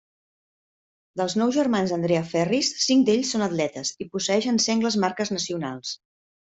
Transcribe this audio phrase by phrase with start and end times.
[1.21, 5.99] Dels nou germans d'Andrea Ferris, cinc d'ells són atletes i posseeixen sengles marques nacionals.